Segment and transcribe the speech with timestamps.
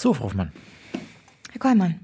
[0.00, 0.52] So, Frau Hoffmann,
[1.50, 1.96] Herr Kollmann,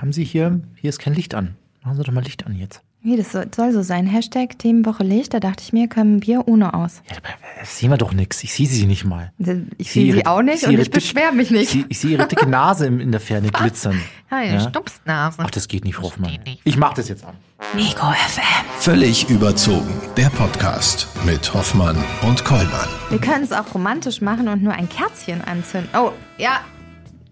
[0.00, 1.54] haben Sie hier, hier ist kein Licht an.
[1.84, 2.82] Machen Sie doch mal Licht an jetzt.
[3.02, 4.08] wie das so- soll so sein.
[4.08, 7.02] Hashtag Themenwoche Licht, da dachte ich mir, kommen wir ohne aus.
[7.08, 7.28] Ja, aber
[7.60, 8.42] das sehen wir doch nichts.
[8.42, 9.32] Ich sehe Sie nicht mal.
[9.78, 11.62] Ich sehe ihre- sie auch nicht und ich beschwere mich nicht.
[11.62, 14.00] Ich sehe, ich sehe Ihre dicke Nase in der Ferne glitzern.
[14.28, 14.60] Ja, Ja?
[14.68, 15.38] Stupsnase.
[15.40, 16.36] Ach, das geht nicht, Frau Hoffmann.
[16.64, 17.34] Ich mach das jetzt an.
[17.76, 18.42] Ego FM.
[18.80, 19.88] Völlig überzogen.
[20.16, 22.88] Der Podcast mit Hoffmann und Kollmann.
[23.08, 25.88] Wir können es auch romantisch machen und nur ein Kerzchen anzünden.
[25.94, 26.60] Oh, ja.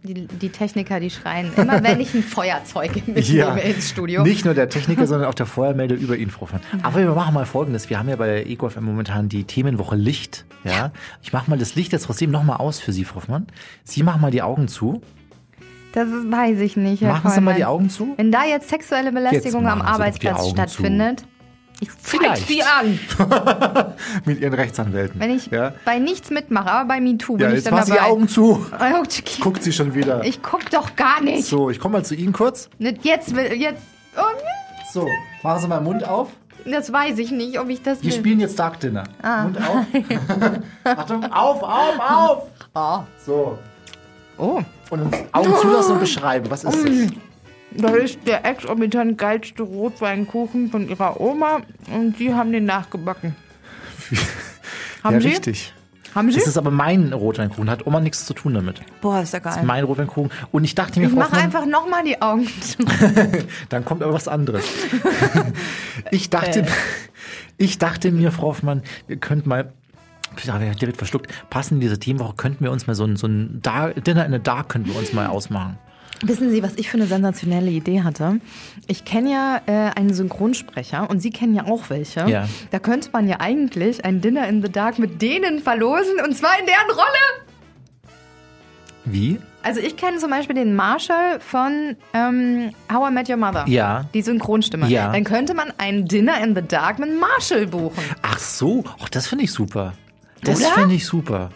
[0.09, 4.23] Die, die Techniker, die schreien immer, wenn ich ein Feuerzeug mitnehme ins Studio.
[4.23, 6.49] Nicht nur der Techniker, sondern auch der Feuermelder über ihn, Frau.
[6.83, 7.91] Aber wir machen mal Folgendes.
[7.91, 10.47] Wir haben ja bei der EcoFM momentan die Themenwoche Licht.
[10.65, 10.93] Ja.
[11.23, 13.49] Ich mache mal das Licht jetzt trotzdem nochmal aus für Sie, Frau Hoffmann.
[13.85, 15.03] Sie machen mal die Augen zu.
[15.93, 18.15] Das weiß ich nicht, Herr Machen Sie mal die Augen zu.
[18.17, 21.25] Wenn da jetzt sexuelle Belästigung Jetzt am Arbeitsplatz stattfindet,
[21.81, 22.49] ich Vielleicht.
[22.49, 22.99] sie an.
[24.25, 25.21] Mit Ihren Rechtsanwälten.
[25.21, 25.73] Wenn ich ja.
[25.85, 28.11] bei nichts mitmache, aber bei MeToo bin Ja, ich jetzt dann Sie die dabei.
[28.11, 28.67] Augen zu.
[28.81, 29.43] Oh.
[29.43, 30.25] Guckt sie schon wieder.
[30.25, 31.47] Ich guck doch gar nicht.
[31.47, 32.69] So, ich komme mal zu Ihnen kurz.
[32.79, 33.83] Nicht Jetzt will, jetzt,
[34.17, 34.21] oh,
[34.93, 35.07] So,
[35.43, 36.29] machen Sie mal den Mund auf.
[36.65, 38.19] das weiß ich nicht, ob ich das Wir will.
[38.19, 39.05] spielen jetzt Dark Dinner.
[39.23, 39.43] Ah.
[39.45, 39.87] Mund auf.
[40.85, 42.43] Achtung, auf, auf, auf.
[42.75, 42.99] Oh.
[43.25, 43.59] So.
[44.39, 44.61] oh.
[44.91, 46.51] Und uns Augen zulassen und beschreiben.
[46.51, 47.13] Was ist das?
[47.71, 51.61] Das ist der exorbitant geilste Rotweinkuchen von ihrer Oma
[51.93, 53.37] und sie haben den nachgebacken.
[55.05, 55.29] haben ja, Sie?
[55.29, 55.75] richtig.
[56.15, 56.39] Haben Sie?
[56.39, 57.69] Das ist aber mein Rotweinkuchen.
[57.71, 58.81] Hat Oma nichts zu tun damit.
[59.03, 59.63] Boah, ist ja geil.
[59.65, 60.31] Mein Rotweinkuchen.
[60.51, 62.79] Und ich dachte mir, ich mache einfach nochmal die Augen zu.
[63.69, 64.65] dann kommt aber was anderes.
[66.11, 66.31] ich Äh.
[66.31, 66.67] dachte,
[67.59, 69.73] ich dachte mir, Frau Hoffmann, wir könnten mal
[70.37, 71.33] ich habe direkt verschluckt.
[71.51, 74.33] Passend in diese Themenwoche könnten wir uns mal so ein, so ein Dark, Dinner in
[74.33, 75.79] the Dark könnten wir uns mal ausmachen.
[76.23, 78.41] Wissen Sie, was ich für eine sensationelle Idee hatte?
[78.87, 82.29] Ich kenne ja äh, einen Synchronsprecher und Sie kennen ja auch welche.
[82.29, 82.49] Ja.
[82.71, 86.59] Da könnte man ja eigentlich ein Dinner in the Dark mit denen verlosen und zwar
[86.59, 87.47] in deren Rolle.
[89.05, 89.39] Wie?
[89.63, 93.67] Also ich kenne zum Beispiel den Marshall von ähm, How I Met Your Mother.
[93.69, 94.07] Ja.
[94.15, 94.89] Die Synchronstimme.
[94.89, 95.13] Ja.
[95.13, 98.03] Dann könnte man ein Dinner in the Dark mit Marshall buchen.
[98.23, 99.93] Ach so, ach, das finde ich super.
[100.43, 101.51] Das finde ich super.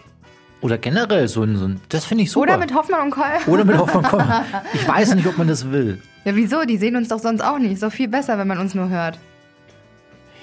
[0.62, 2.44] Oder generell so ein, so ein das finde ich super.
[2.44, 3.24] Oder mit Hoffmann und Koll.
[3.48, 4.22] Oder mit Hoffmann Komm.
[4.72, 6.00] Ich weiß nicht, ob man das will.
[6.24, 6.62] Ja, wieso?
[6.62, 7.72] Die sehen uns doch sonst auch nicht.
[7.72, 9.18] Ist doch viel besser, wenn man uns nur hört.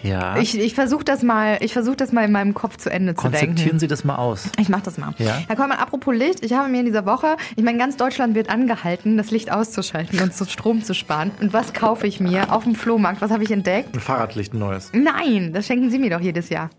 [0.03, 0.37] Ja.
[0.37, 3.23] Ich, ich versuche das mal, ich versuche das mal in meinem Kopf zu Ende zu
[3.29, 3.47] denken.
[3.47, 4.49] Konzeptieren Sie das mal aus.
[4.57, 5.13] Ich mach das mal.
[5.17, 5.41] Ja.
[5.47, 8.49] Herr Kollmann, apropos Licht, ich habe mir in dieser Woche, ich meine, ganz Deutschland wird
[8.49, 11.31] angehalten, das Licht auszuschalten und so Strom zu sparen.
[11.41, 13.21] Und was kaufe ich mir auf dem Flohmarkt?
[13.21, 13.93] Was habe ich entdeckt?
[13.93, 14.91] Ein Fahrradlicht, ein neues.
[14.93, 16.69] Nein, das schenken Sie mir doch jedes Jahr.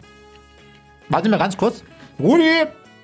[1.09, 1.83] Warte mal ganz kurz.
[2.19, 2.43] Rudi,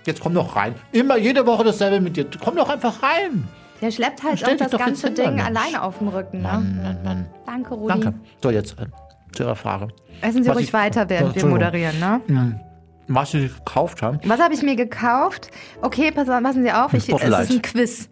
[0.07, 0.75] jetzt komm doch rein.
[0.93, 2.27] Immer jede Woche dasselbe mit dir.
[2.43, 3.47] Komm doch einfach rein.
[3.83, 5.45] Der schleppt halt auch das ganze hin, Ding Mensch.
[5.47, 6.39] alleine auf dem Rücken.
[6.39, 6.49] Ne?
[6.49, 7.27] Mann, Mann, Mann.
[7.45, 7.89] Danke, Rudi.
[8.01, 8.15] Danke.
[8.43, 8.87] So, jetzt äh,
[9.33, 9.89] zu Ihrer Frage.
[10.23, 12.61] Essen Sie Was ruhig ich- weiter, während wir moderieren, ne?
[13.09, 14.19] Was Sie gekauft haben.
[14.25, 15.51] Was habe ich mir gekauft?
[15.83, 18.09] Okay, pass, passen Sie auf, ich, es ist ein Quiz.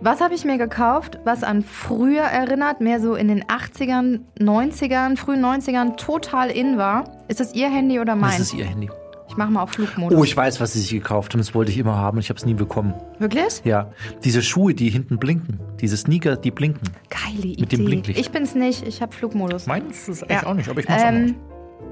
[0.00, 5.16] Was habe ich mir gekauft, was an früher erinnert, mehr so in den 80ern, 90ern,
[5.16, 7.04] frühen 90ern total in war?
[7.28, 8.38] Ist das Ihr Handy oder Das meins?
[8.40, 8.90] ist Ihr Handy.
[9.36, 10.18] Ich mache mal auf Flugmodus.
[10.18, 11.40] Oh, ich weiß, was Sie sich gekauft haben.
[11.40, 12.16] Das wollte ich immer haben.
[12.18, 12.94] Ich habe es nie bekommen.
[13.18, 13.60] Wirklich?
[13.64, 13.90] Ja.
[14.24, 15.60] Diese Schuhe, die hinten blinken.
[15.78, 16.88] Diese Sneaker, die blinken.
[17.10, 17.60] Geile Idee.
[17.60, 18.18] Mit dem Blinklicht.
[18.18, 19.66] Ich bin's nicht, ich habe Flugmodus.
[19.66, 20.46] Meins ist Ja.
[20.46, 21.34] auch nicht, aber ich Ähm,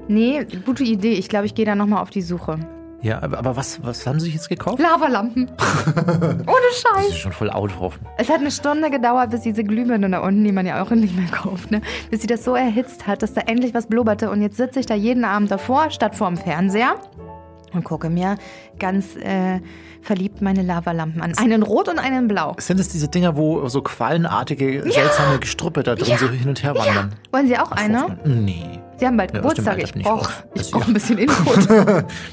[0.07, 1.13] nee, gute Idee.
[1.13, 2.57] Ich glaube, ich gehe da nochmal auf die Suche.
[3.05, 4.79] Ja, aber, aber was, was haben Sie sich jetzt gekauft?
[4.79, 5.43] Lavalampen.
[5.59, 7.09] Ohne Das Scheiß.
[7.09, 7.99] ist schon voll out drauf.
[8.17, 11.15] Es hat eine Stunde gedauert, bis diese Glühbirne da unten, die man ja auch nicht
[11.15, 11.81] mehr kauft, ne?
[12.09, 14.31] bis sie das so erhitzt hat, dass da endlich was blubberte.
[14.31, 16.95] Und jetzt sitze ich da jeden Abend davor, statt vorm Fernseher
[17.75, 18.35] und gucke mir
[18.79, 19.59] ganz äh,
[20.01, 21.33] verliebt meine Lavalampen an.
[21.37, 22.55] Einen rot und einen blau.
[22.59, 26.75] Sind es diese Dinger, wo so quallenartige, seltsame Gestrüppe da drin so hin und her
[26.75, 27.13] wandern?
[27.31, 28.17] Wollen Sie auch eine?
[28.23, 28.79] Nee.
[28.97, 29.77] Sie haben bald Ja, Geburtstag.
[29.83, 30.87] Ich brauche brauch ja.
[30.87, 31.67] ein bisschen Input.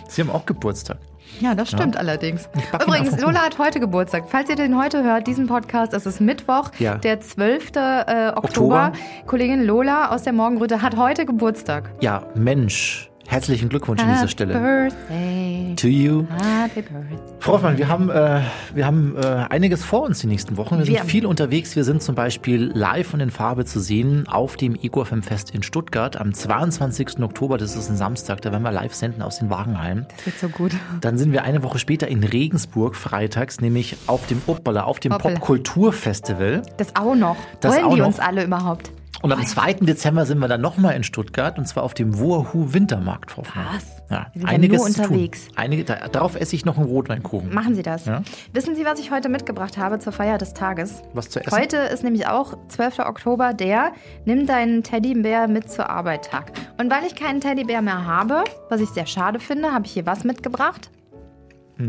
[0.09, 0.99] Sie haben auch Geburtstag.
[1.41, 2.49] Ja, das stimmt allerdings.
[2.53, 4.25] back Ihnen Übrigens, Lola hat heute Geburtstag.
[4.29, 6.97] Falls ihr den heute hört, diesen Podcast, es ist Mittwoch, Ja.
[6.97, 7.71] der 12.
[7.75, 8.37] Äh, Oktober.
[8.37, 8.93] Oktober.
[9.27, 11.91] Kollegin Lola aus der Morgenröte hat heute Geburtstag.
[12.01, 13.11] Ja, Mensch.
[13.33, 14.53] Herzlichen Glückwunsch an dieser Stelle.
[14.53, 15.75] Birthday.
[15.77, 16.25] To you.
[16.61, 17.17] Happy Birthday.
[17.39, 18.43] Frau Hoffmann, wir haben, äh,
[18.75, 20.77] wir haben äh, einiges vor uns die nächsten Wochen.
[20.77, 21.75] Wir sind Wir- viel unterwegs.
[21.75, 25.63] Wir sind zum Beispiel live und in Farbe zu sehen auf dem EcoFM Fest in
[25.63, 27.21] Stuttgart am 22.
[27.23, 27.57] Oktober.
[27.57, 28.43] Das ist ein Samstag.
[28.43, 30.05] Da werden wir live senden aus den Wagenhallen.
[30.15, 30.73] Das wird so gut.
[31.01, 35.11] Dann sind wir eine Woche später in Regensburg freitags, nämlich auf dem Uppala, auf dem.
[35.13, 36.61] Popkulturfestival.
[36.77, 37.37] Das auch noch.
[37.61, 38.07] Das Wollen auch die noch.
[38.09, 38.93] uns alle überhaupt?
[39.23, 39.75] Und am 2.
[39.75, 43.31] Dezember sind wir dann nochmal in Stuttgart und zwar auf dem Wuahu Wintermarkt.
[43.31, 43.43] Frau.
[43.43, 44.03] Was?
[44.11, 45.05] Ja, sind ja einiges nur zu tun.
[45.05, 45.49] unterwegs.
[45.55, 47.55] Einige, da, darauf esse ich noch einen Rotweinkuchen.
[47.55, 48.07] Machen Sie das.
[48.07, 48.23] Ja.
[48.53, 51.03] Wissen Sie, was ich heute mitgebracht habe zur Feier des Tages?
[51.15, 51.57] Was zu essen?
[51.57, 52.99] Heute ist nämlich auch 12.
[52.99, 53.93] Oktober der
[54.25, 56.51] Nimm deinen Teddybär mit zur Arbeit Tag.
[56.79, 60.05] Und weil ich keinen Teddybär mehr habe, was ich sehr schade finde, habe ich hier
[60.05, 60.91] was mitgebracht.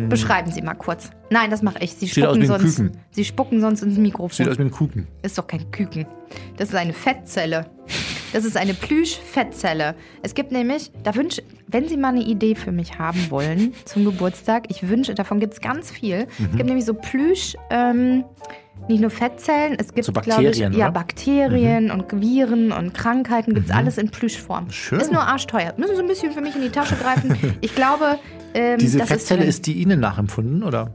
[0.09, 1.09] Beschreiben Sie mal kurz.
[1.29, 1.93] Nein, das mache ich.
[1.93, 2.97] Sie Sieht aus spucken, ein sonst, Küken.
[3.11, 4.49] Sie spucken sonst ins Sieht Mikrofon.
[4.49, 5.07] aus wie ein Kuchen.
[5.21, 6.05] Ist doch kein Küken.
[6.57, 7.65] Das ist eine Fettzelle.
[8.33, 9.93] Das ist eine Plüsch-Fettzelle.
[10.23, 14.05] Es gibt nämlich, da wünsche, wenn Sie mal eine Idee für mich haben wollen zum
[14.05, 16.25] Geburtstag, ich wünsche, davon gibt es ganz viel.
[16.39, 16.45] Mhm.
[16.51, 18.23] Es gibt nämlich so Plüsch, ähm,
[18.87, 20.89] nicht nur Fettzellen, es gibt, So glaube Bakterien, ich, ja?
[20.89, 24.69] Bakterien und Viren und Krankheiten, gibt es alles in Plüschform.
[24.71, 24.99] Schön.
[24.99, 25.73] Ist nur arschteuer.
[25.77, 27.37] Müssen Sie ein bisschen für mich in die Tasche greifen.
[27.61, 28.19] Ich glaube,
[28.53, 29.49] ähm, Diese das Fettzelle drin.
[29.49, 30.91] ist die Ihnen nachempfunden, oder?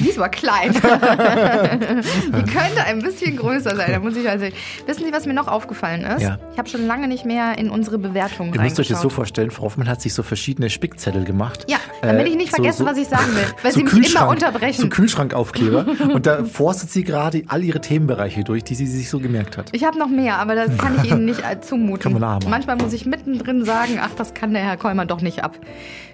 [0.00, 0.72] Die ist aber klein.
[0.72, 4.46] die könnte ein bisschen größer sein, da muss ich also.
[4.86, 6.22] Wissen Sie, was mir noch aufgefallen ist?
[6.22, 6.38] Ja.
[6.52, 9.50] Ich habe schon lange nicht mehr in unsere Bewertungen Ihr müsst euch das so vorstellen,
[9.50, 11.64] Frau Hoffmann hat sich so verschiedene Spickzettel gemacht.
[11.68, 13.84] Ja, damit Äh, ich nicht so- vergesse, so- was ich sagen will, weil so Sie
[13.84, 14.80] mich immer unterbrechen.
[14.82, 15.86] So Kühlschrankaufkleber.
[16.12, 19.68] und da forstet sie gerade all ihre Themenbereiche durch, die sie sich so gemerkt hat.
[19.72, 22.02] ich habe noch mehr, aber das kann ich Ihnen nicht äh, zumuten.
[22.12, 22.40] Kann man.
[22.48, 25.58] Manchmal muss ich mittendrin sagen, ach, das kann der Herr Kollmann doch nicht ab.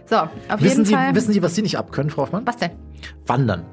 [0.08, 1.14] So, auf Wissen jeden sie, Fall.
[1.14, 2.46] wissen sie, was Sie nicht abkönnen, Frau Hoffmann?
[2.46, 2.70] was denn?
[3.26, 3.64] Wandern.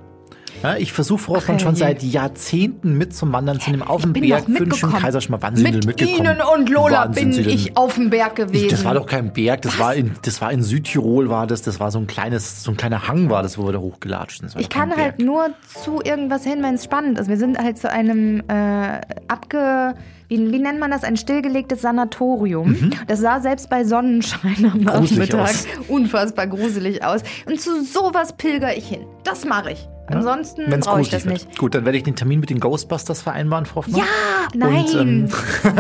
[0.63, 3.83] Ja, ich versuche Frau Hoffmann Ach, schon seit Jahrzehnten mit zum Wandern zu nehmen.
[3.83, 4.95] Auf dem bin Berg, mitgekommen.
[4.95, 5.43] Kaiserschmarrn.
[5.43, 6.37] Wann sind Sie denn Mit mitgekommen?
[6.37, 8.65] Ihnen und Lola Wann bin ich auf dem Berg gewesen.
[8.65, 11.61] Ich, das war doch kein Berg, das war in das war in Südtirol war das,
[11.61, 14.39] das war so ein kleines so ein kleiner Hang war das, wo wir da hochgelatscht
[14.39, 14.55] sind.
[14.59, 15.49] Ich kann halt nur
[15.83, 17.29] zu irgendwas hin, wenn es spannend ist.
[17.29, 19.93] Wir sind halt zu einem äh, abge...
[20.27, 21.03] Wie, wie nennt man das?
[21.03, 22.91] Ein stillgelegtes Sanatorium.
[23.07, 24.85] Das sah selbst bei Sonnenschein am Mhm.
[24.85, 25.65] Gruselig Nachmittag aus.
[25.87, 27.21] unfassbar gruselig aus.
[27.45, 29.05] Und zu sowas pilger ich hin.
[29.23, 29.87] Das mache ich.
[30.07, 31.33] Ansonsten Wenn's brauche ich das wird.
[31.33, 31.57] nicht.
[31.57, 34.01] Gut, dann werde ich den Termin mit den Ghostbusters vereinbaren, Frau Hoffmann.
[34.01, 34.05] Ja,
[34.53, 34.85] nein.
[34.85, 35.27] Und, ähm,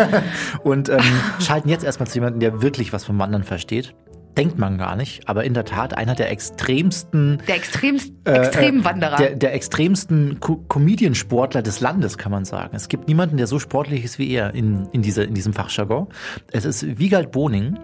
[0.63, 0.99] und ähm,
[1.39, 3.93] schalten jetzt erstmal zu jemandem, der wirklich was vom Wandern versteht.
[4.37, 9.17] Denkt man gar nicht, aber in der Tat einer der extremsten der extremst, äh, Extremwanderer.
[9.17, 12.75] Der, der extremsten Co Comedian-Sportler des Landes, kann man sagen.
[12.75, 16.07] Es gibt niemanden, der so sportlich ist wie er in, in, dieser, in diesem Fachjargon.
[16.51, 17.77] Es ist Wiegald Boning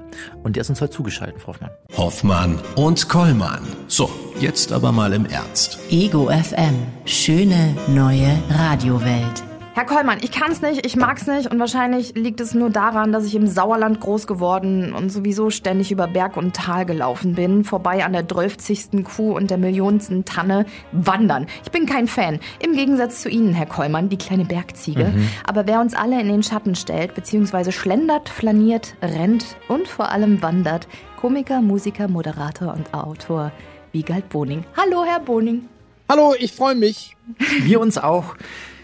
[0.44, 1.70] und der ist uns heute zugeschaltet, Frau Hoffmann.
[1.98, 3.62] Hoffmann und Kollmann.
[3.88, 4.10] So,
[4.40, 5.80] jetzt aber mal im Ernst.
[5.90, 6.76] Ego FM.
[7.06, 9.51] Schöne neue Radiowelt.
[9.74, 13.14] Herr Kollmann, ich kann es nicht, ich mag's nicht und wahrscheinlich liegt es nur daran,
[13.14, 17.64] dass ich im Sauerland groß geworden und sowieso ständig über Berg und Tal gelaufen bin,
[17.64, 21.48] vorbei an der drölfzigsten Kuh und der millionsten Tanne wandern.
[21.64, 22.42] Ich bin kein Fan.
[22.60, 25.14] Im Gegensatz zu Ihnen, Herr Kollmann, die kleine Bergziege.
[25.48, 30.42] Aber wer uns alle in den Schatten stellt, beziehungsweise schlendert, flaniert, rennt und vor allem
[30.42, 33.54] wandert, Komiker, Musiker, Moderator und Autor
[33.94, 34.66] Wiegald Boning.
[34.76, 35.70] Hallo, Herr Boning.
[36.10, 37.16] Hallo, ich freue mich.
[37.64, 38.36] Wir uns auch.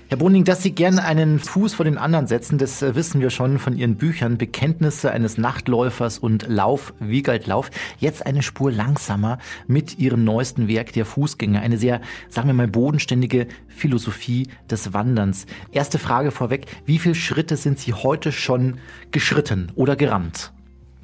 [0.10, 3.30] Herr Boning, dass Sie gern einen Fuß vor den anderen setzen, das äh, wissen wir
[3.30, 4.38] schon von Ihren Büchern.
[4.38, 7.70] Bekenntnisse eines Nachtläufers und Lauf, Wiegald Lauf.
[8.00, 9.38] Jetzt eine Spur langsamer
[9.68, 11.60] mit Ihrem neuesten Werk, der Fußgänger.
[11.60, 12.00] Eine sehr,
[12.30, 15.46] sagen wir mal, bodenständige Philosophie des Wanderns.
[15.74, 16.68] Erste Frage vorweg.
[16.86, 18.78] Wie viele Schritte sind Sie heute schon
[19.12, 20.54] geschritten oder gerannt?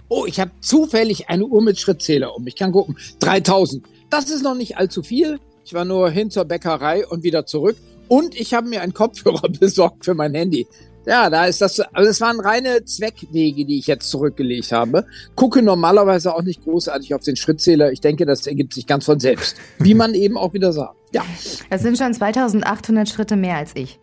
[0.07, 2.47] Oh, ich habe zufällig eine Uhr mit Schrittzähler um.
[2.47, 2.95] Ich kann gucken.
[3.19, 3.83] 3000.
[4.09, 5.41] Das ist noch nicht allzu viel.
[5.65, 7.75] Ich war nur hin zur Bäckerei und wieder zurück.
[8.13, 10.67] Und ich habe mir einen Kopfhörer besorgt für mein Handy.
[11.07, 11.79] Ja, da ist das.
[11.79, 15.07] Also es waren reine Zweckwege, die ich jetzt zurückgelegt habe.
[15.33, 17.91] Gucke normalerweise auch nicht großartig auf den Schrittzähler.
[17.91, 19.55] Ich denke, das ergibt sich ganz von selbst.
[19.79, 20.93] Wie man eben auch wieder sah.
[21.13, 21.23] Ja.
[21.69, 23.99] Das sind schon 2800 Schritte mehr als ich.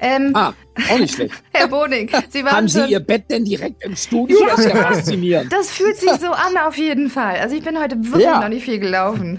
[0.00, 0.52] Ähm, Ah,
[0.92, 1.34] auch nicht schlecht.
[1.52, 2.84] Herr Boning, Sie waren Haben Sie.
[2.86, 4.38] Ihr Bett denn direkt im Studio?
[4.40, 4.46] Ja.
[4.50, 5.52] Das ist ja faszinierend.
[5.52, 7.36] das fühlt sich so an, auf jeden Fall.
[7.40, 8.40] Also ich bin heute wirklich Ja.
[8.40, 9.38] noch nicht viel gelaufen.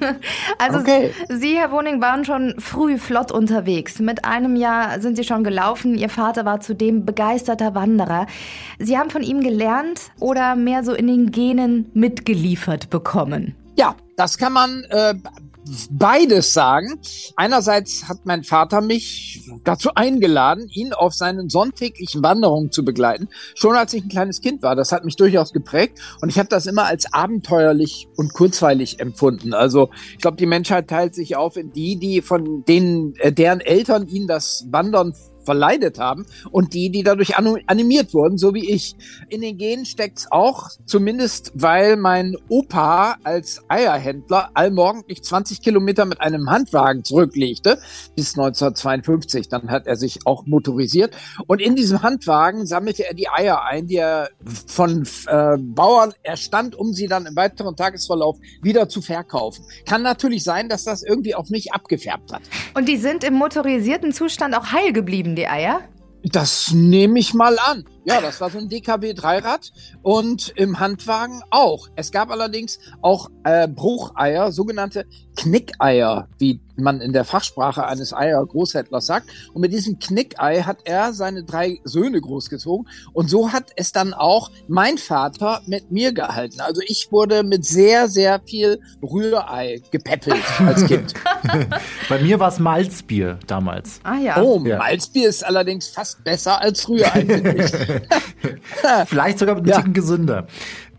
[0.58, 1.12] Also Okay.
[1.28, 3.98] Sie, Herr Boning, waren schon früh flott unterwegs.
[3.98, 5.96] Mit einem Jahr sind Sie schon gelaufen.
[5.96, 8.26] Ihr Vater war zudem begeisterter Wanderer.
[8.78, 13.54] Sie haben von ihm gelernt oder mehr so in den Genen mitgeliefert bekommen?
[13.78, 15.14] Ja, das kann man äh,
[15.90, 17.00] beides sagen.
[17.36, 23.76] Einerseits hat mein Vater mich dazu eingeladen, ihn auf seinen sonntäglichen Wanderungen zu begleiten, schon
[23.76, 24.76] als ich ein kleines Kind war.
[24.76, 29.54] Das hat mich durchaus geprägt und ich habe das immer als abenteuerlich und kurzweilig empfunden.
[29.54, 33.60] Also ich glaube, die Menschheit teilt sich auf in die, die von denen, äh, deren
[33.60, 35.14] Eltern ihnen das Wandern
[35.46, 38.96] verleidet haben und die, die dadurch animiert wurden, so wie ich.
[39.30, 46.20] In den Genen steckt's auch, zumindest weil mein Opa als Eierhändler allmorgendlich 20 Kilometer mit
[46.20, 47.78] einem Handwagen zurücklegte,
[48.14, 49.48] bis 1952.
[49.48, 51.16] Dann hat er sich auch motorisiert.
[51.46, 54.30] Und in diesem Handwagen sammelte er die Eier ein, die er
[54.66, 59.64] von äh, Bauern erstand, um sie dann im weiteren Tagesverlauf wieder zu verkaufen.
[59.86, 62.42] Kann natürlich sein, dass das irgendwie auf mich abgefärbt hat.
[62.74, 65.82] Und die sind im motorisierten Zustand auch heil geblieben, die Eier?
[66.24, 67.84] Das nehme ich mal an.
[68.08, 69.72] Ja, das war so ein DKW-Dreirad
[70.02, 71.88] und im Handwagen auch.
[71.96, 79.06] Es gab allerdings auch äh, Brucheier, sogenannte Knickeier, wie man in der Fachsprache eines Eier-Großhändlers
[79.06, 79.28] sagt.
[79.52, 82.86] Und mit diesem Knickei hat er seine drei Söhne großgezogen.
[83.12, 86.60] Und so hat es dann auch mein Vater mit mir gehalten.
[86.60, 91.14] Also ich wurde mit sehr, sehr viel Rührei gepäppelt als Kind.
[92.08, 94.00] Bei mir war es Malzbier damals.
[94.04, 94.40] Ah ja.
[94.40, 94.78] Oh, Ja.
[94.78, 97.72] Malzbier ist allerdings fast besser als Rührei, finde ich.
[99.06, 99.76] Vielleicht sogar ein Ja.
[99.76, 100.46] Ticken gesünder.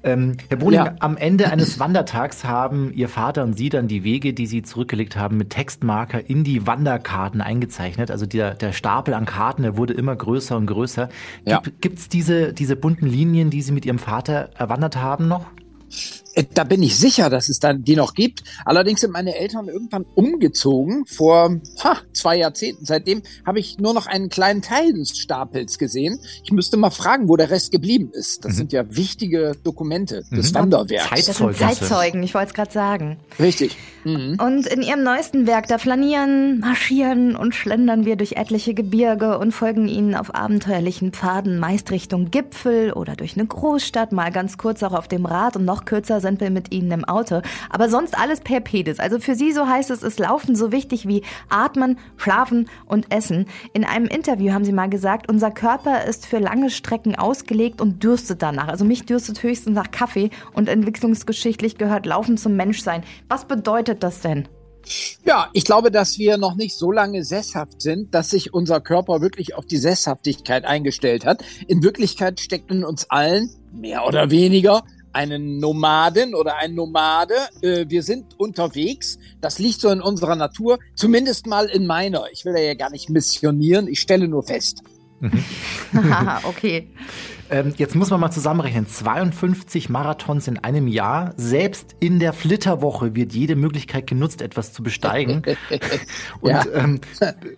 [0.03, 0.95] Ähm, Herr Boning, Ja.
[0.99, 5.17] am Ende eines Wandertags haben Ihr Vater und Sie dann die Wege, die Sie zurückgelegt
[5.17, 8.11] haben, mit Textmarker in die Wanderkarten eingezeichnet.
[8.11, 11.09] Also der, der Stapel an Karten, der wurde immer größer und größer.
[11.45, 11.61] Ja.
[11.81, 15.47] Gibt es diese, diese bunten Linien, die Sie mit Ihrem Vater erwandert haben noch?
[16.37, 18.43] Äh, Da bin ich sicher, dass es dann die noch gibt.
[18.65, 22.85] Allerdings sind meine Eltern irgendwann umgezogen vor ha, zwei Jahrzehnten.
[22.85, 26.19] Seitdem habe ich nur noch einen kleinen Teil des Stapels gesehen.
[26.43, 28.45] Ich müsste mal fragen, wo der Rest geblieben ist.
[28.45, 31.09] Das sind ja wichtige Dokumente des Wanderwerks.
[31.09, 31.79] Zeit- Das sind Zeitzeugnisse.
[31.87, 33.17] Zeitzeugen, ich wollte es gerade sagen.
[33.39, 33.75] Richtig.
[34.03, 34.37] Mhm.
[34.43, 39.51] Und in ihrem neuesten Werk, da flanieren, marschieren und schlendern wir durch etliche Gebirge und
[39.51, 44.83] folgen ihnen auf abenteuerlichen Pfaden, meist Richtung Gipfel oder durch eine Großstadt, mal ganz kurz
[44.83, 47.41] auch auf dem Rad und noch kürzer sind wir mit ihnen im Auto.
[47.69, 48.99] Aber sonst alles per Pedis.
[48.99, 53.45] Also für sie, so heißt es, ist Laufen so wichtig wie Atmen, Schlafen und Essen.
[53.73, 58.03] In einem Interview haben sie mal gesagt, unser Körper ist für lange Strecken ausgelegt und
[58.03, 58.67] dürstet danach.
[58.67, 63.03] Also mich dürstet höchstens nach Kaffee und entwicklungsgeschichtlich gehört Laufen zum Menschsein.
[63.29, 64.49] Was bedeutet das denn?
[65.25, 69.21] Ja, ich glaube, dass wir noch nicht so lange sesshaft sind, dass sich unser Körper
[69.21, 71.43] wirklich auf die Sesshaftigkeit eingestellt hat.
[71.67, 74.83] In Wirklichkeit steckt in uns allen, mehr oder weniger,
[75.17, 77.33] eine Nomadin oder ein Nomade.
[77.61, 79.17] Äh, Wir sind unterwegs.
[79.41, 82.25] Das liegt so in unserer Natur, zumindest mal in meiner.
[82.31, 84.83] Ich will ja gar nicht missionieren, ich stelle nur fest.
[85.93, 86.87] Haha, okay.
[87.49, 88.87] Ähm, jetzt muss man mal zusammenrechnen.
[88.87, 91.33] 52 Marathons in einem Jahr.
[91.37, 95.43] Selbst in der Flitterwoche wird jede Möglichkeit genutzt, etwas zu besteigen.
[96.41, 96.65] Und Ja.
[96.73, 96.99] ähm,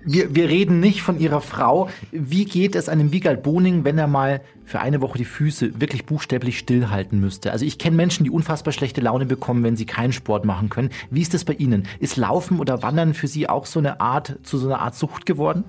[0.06, 1.90] wir, wir reden nicht von ihrer Frau.
[2.12, 6.06] Wie geht es einem Wiegald Boning, wenn er mal für eine Woche die Füße wirklich
[6.06, 7.52] buchstäblich stillhalten müsste?
[7.52, 10.90] Also ich kenne Menschen, die unfassbar schlechte Laune bekommen, wenn sie keinen Sport machen können.
[11.10, 11.88] Wie ist das bei Ihnen?
[12.00, 15.26] Ist Laufen oder Wandern für Sie auch so eine Art, zu so einer Art Sucht
[15.26, 15.64] geworden?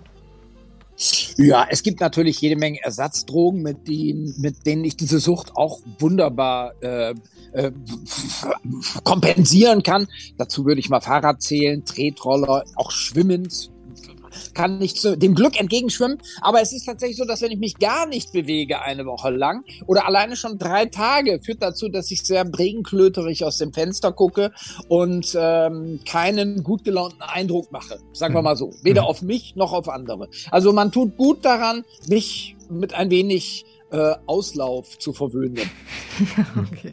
[1.37, 5.81] Ja, es gibt natürlich jede Menge Ersatzdrogen, mit denen, mit denen ich diese Sucht auch
[5.99, 7.15] wunderbar äh,
[7.53, 7.73] äh,
[9.03, 10.09] kompensieren kann.
[10.37, 13.49] Dazu würde ich mal Fahrrad zählen, Tretroller, auch Schwimmen.
[14.55, 16.19] Kann ich zu, dem Glück entgegenschwimmen.
[16.41, 19.65] Aber es ist tatsächlich so, dass wenn ich mich gar nicht bewege eine Woche lang
[19.87, 24.53] oder alleine schon drei Tage, führt dazu, dass ich sehr regenklöterig aus dem Fenster gucke
[24.89, 27.99] und ähm, keinen gut gelaunten Eindruck mache.
[28.13, 28.75] Sagen wir mal so.
[28.83, 30.29] Weder auf mich noch auf andere.
[30.51, 35.71] Also man tut gut daran, mich mit ein wenig äh, Auslauf zu verwöhnen.
[36.73, 36.93] okay.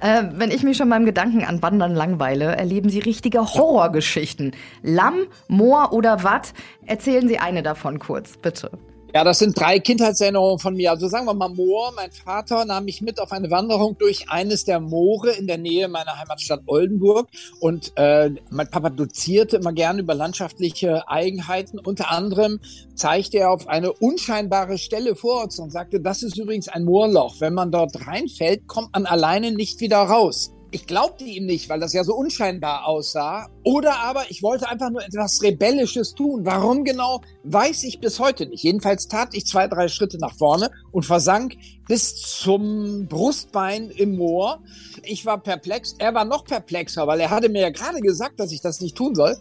[0.00, 4.52] Äh, wenn ich mich schon beim Gedanken an Wandern langweile, erleben Sie richtige Horrorgeschichten.
[4.82, 6.52] Lamm, Moor oder Watt?
[6.86, 8.70] Erzählen Sie eine davon kurz, bitte.
[9.16, 10.90] Ja, das sind drei Kindheitserinnerungen von mir.
[10.90, 11.90] Also sagen wir mal Moor.
[11.96, 15.88] Mein Vater nahm mich mit auf eine Wanderung durch eines der Moore in der Nähe
[15.88, 17.26] meiner Heimatstadt Oldenburg.
[17.58, 21.78] Und äh, mein Papa dozierte immer gerne über landschaftliche Eigenheiten.
[21.78, 22.60] Unter anderem
[22.94, 27.36] zeigte er auf eine unscheinbare Stelle vor uns und sagte, das ist übrigens ein Moorloch.
[27.38, 30.52] Wenn man dort reinfällt, kommt man alleine nicht wieder raus.
[30.76, 33.48] Ich glaubte ihm nicht, weil das ja so unscheinbar aussah.
[33.64, 36.44] Oder aber ich wollte einfach nur etwas Rebellisches tun.
[36.44, 38.62] Warum genau, weiß ich bis heute nicht.
[38.62, 44.60] Jedenfalls tat ich zwei, drei Schritte nach vorne und versank bis zum Brustbein im Moor.
[45.02, 45.94] Ich war perplex.
[45.98, 48.96] Er war noch perplexer, weil er hatte mir ja gerade gesagt, dass ich das nicht
[48.96, 49.36] tun soll.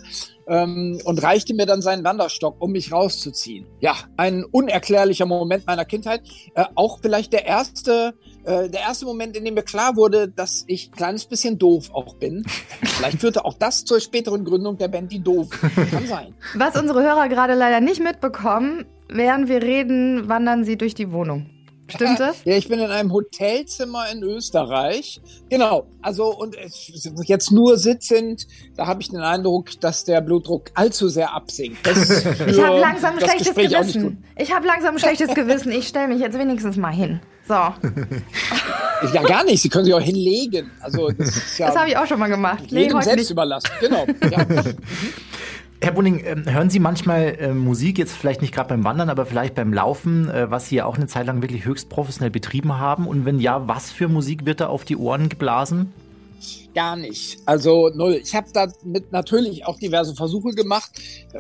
[0.48, 3.66] Ähm, und reichte mir dann seinen Wanderstock, um mich rauszuziehen.
[3.80, 6.24] Ja, ein unerklärlicher Moment meiner Kindheit.
[6.56, 10.66] Äh, auch vielleicht der erste, äh, der erste Moment, in dem mir klar wurde, dass
[10.68, 12.44] ich ein kleines bisschen doof auch bin.
[12.84, 15.50] Vielleicht führte auch das zur späteren Gründung der Band Die Doof.
[15.50, 16.36] Kann sein.
[16.54, 21.50] Was unsere Hörer gerade leider nicht mitbekommen, während wir reden, wandern sie durch die Wohnung.
[21.88, 22.38] Stimmt das?
[22.46, 25.22] Ja, ich bin in einem Hotelzimmer in Österreich.
[25.50, 25.86] Genau.
[26.02, 26.56] Also und
[27.26, 31.86] jetzt nur sitzend, da habe ich den Eindruck, dass der Blutdruck allzu sehr absinkt.
[31.86, 34.24] Das Ich habe langsam ein schlechtes Gespräch Gewissen.
[34.36, 35.72] Ich habe langsam ein schlechtes Gewissen.
[35.72, 37.20] Ich stelle mich jetzt wenigstens mal hin.
[37.48, 37.54] So.
[37.54, 39.62] Ja, gar nicht.
[39.62, 40.72] Sie können sich auch hinlegen.
[40.82, 42.64] Also das ja das habe ich auch schon mal gemacht.
[42.72, 43.32] Jedem heute selbst nicht.
[43.32, 43.70] überlassen.
[43.80, 44.08] Genau.
[44.32, 44.46] Ja.
[45.82, 49.26] Herr Bunning, ähm, hören Sie manchmal äh, Musik, jetzt vielleicht nicht gerade beim Wandern, aber
[49.26, 52.78] vielleicht beim Laufen, äh, was Sie ja auch eine Zeit lang wirklich höchst professionell betrieben
[52.78, 53.08] haben?
[53.08, 55.94] Und wenn ja, was für Musik wird da auf die Ohren geblasen?
[56.74, 57.38] Gar nicht.
[57.46, 58.20] Also null.
[58.22, 60.92] Ich habe damit natürlich auch diverse Versuche gemacht,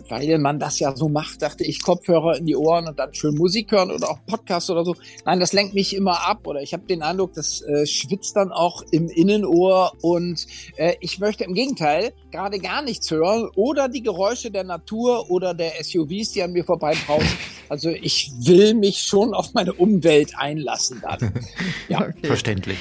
[0.07, 3.35] weil man das ja so macht, dachte ich, Kopfhörer in die Ohren und dann schön
[3.35, 4.95] Musik hören oder auch Podcast oder so.
[5.25, 8.51] Nein, das lenkt mich immer ab oder ich habe den Eindruck, das äh, schwitzt dann
[8.51, 10.45] auch im Innenohr und
[10.77, 15.53] äh, ich möchte im Gegenteil gerade gar nichts hören oder die Geräusche der Natur oder
[15.53, 17.37] der SUVs, die an mir vorbeibrausen.
[17.67, 21.33] Also ich will mich schon auf meine Umwelt einlassen dann.
[21.87, 22.27] Ja, okay.
[22.27, 22.77] verständlich.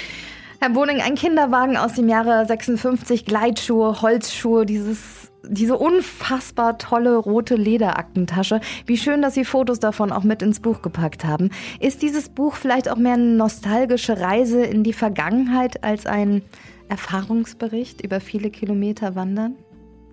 [0.60, 7.56] Herr Boning, ein Kinderwagen aus dem Jahre 56, Gleitschuhe, Holzschuhe, dieses, diese unfassbar tolle rote
[7.56, 8.60] Lederaktentasche.
[8.86, 11.50] Wie schön, dass Sie Fotos davon auch mit ins Buch gepackt haben.
[11.80, 16.42] Ist dieses Buch vielleicht auch mehr eine nostalgische Reise in die Vergangenheit als ein
[16.88, 19.56] Erfahrungsbericht über viele Kilometer Wandern?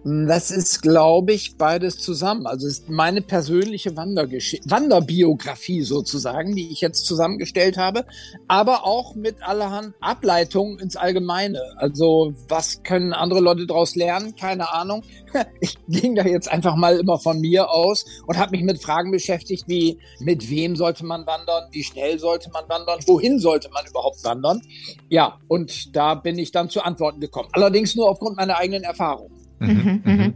[0.04, 2.48] Das ist, glaube ich, beides zusammen.
[2.48, 8.06] Also ist meine persönliche Wanderbiografie sozusagen, die ich jetzt zusammengestellt habe,
[8.48, 11.62] aber auch mit allerhand Ableitungen ins Allgemeine.
[11.76, 14.36] Also was können andere Leute daraus lernen?
[14.36, 15.04] Keine Ahnung.
[15.62, 19.12] Ich ging da jetzt einfach mal immer von mir aus und habe mich mit Fragen
[19.12, 23.86] beschäftigt, wie mit wem sollte man wandern, wie schnell sollte man wandern, wohin sollte man
[23.86, 24.62] überhaupt wandern.
[25.10, 27.48] Ja, und da bin ich dann zu Antworten gekommen.
[27.54, 29.32] Allerdings nur aufgrund meiner eigenen Erfahrung.
[29.62, 30.34] Mhm, mhm, mhm.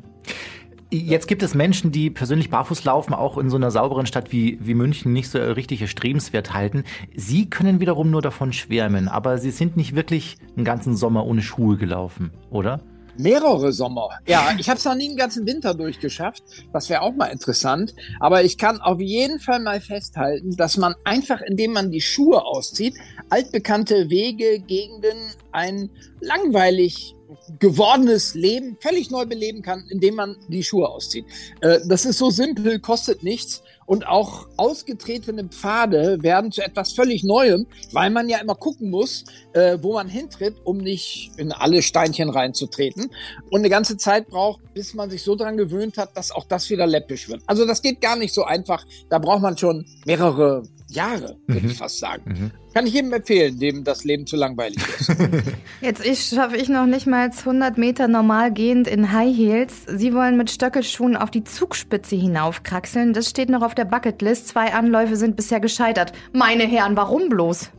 [0.91, 4.60] Jetzt gibt es Menschen, die persönlich barfuß laufen, auch in so einer sauberen Stadt wie,
[4.62, 6.84] wie München nicht so richtig erstrebenswert halten.
[7.15, 11.41] Sie können wiederum nur davon schwärmen, aber Sie sind nicht wirklich einen ganzen Sommer ohne
[11.41, 12.82] Schuhe gelaufen, oder?
[13.17, 14.10] Mehrere Sommer.
[14.27, 16.44] Ja, ich habe es noch nie einen ganzen Winter durchgeschafft.
[16.74, 17.96] Das wäre auch mal interessant.
[18.20, 22.44] Aber ich kann auf jeden Fall mal festhalten, dass man einfach, indem man die Schuhe
[22.44, 22.96] auszieht,
[23.29, 25.17] altbekannte Wege, Gegenden,
[25.51, 25.89] ein
[26.20, 27.15] langweilig
[27.60, 31.25] gewordenes Leben völlig neu beleben kann, indem man die Schuhe auszieht.
[31.62, 37.24] Äh, das ist so simpel, kostet nichts und auch ausgetretene Pfade werden zu etwas völlig
[37.24, 41.82] Neuem, weil man ja immer gucken muss, äh, wo man hintritt, um nicht in alle
[41.82, 43.12] Steinchen reinzutreten
[43.51, 46.70] und eine ganze Zeit braucht, bis man sich so dran gewöhnt hat, dass auch das
[46.70, 47.42] wieder läppisch wird.
[47.46, 48.86] Also das geht gar nicht so einfach.
[49.10, 51.72] Da braucht man schon mehrere Jahre, würde mhm.
[51.72, 52.24] ich fast sagen.
[52.25, 52.51] Mhm.
[52.74, 55.15] Kann ich jedem empfehlen, dem das Leben zu langweilig ist.
[55.82, 59.84] Jetzt ich, schaffe ich noch nicht mal 100 Meter normal gehend in High Heels.
[59.88, 63.13] Sie wollen mit Stöckelschuhen auf die Zugspitze hinaufkraxeln.
[63.13, 64.48] Das steht noch auf der Bucketlist.
[64.48, 66.13] Zwei Anläufe sind bisher gescheitert.
[66.34, 67.72] Meine Herren, warum bloß?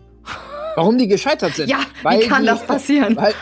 [0.75, 1.71] Warum die gescheitert sind?
[1.71, 3.17] Ja, weil wie kann die, das passieren?
[3.17, 3.35] Weil,